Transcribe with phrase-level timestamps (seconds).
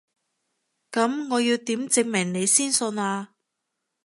[0.91, 3.35] 噉我要點證明你先信啊？